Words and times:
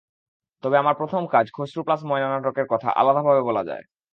তবে 0.63 0.75
আমার 0.77 0.95
প্রথম 0.95 1.21
কাজ, 1.27 1.45
খসরু 1.53 1.81
প্লাস 1.83 2.01
ময়না 2.03 2.29
নাটকের 2.29 2.67
কথা 2.69 2.89
আলাদাভাবে 2.91 3.41
বলা 3.41 3.63
যায়। 3.63 3.83